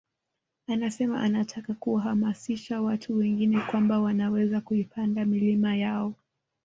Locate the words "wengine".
3.17-3.59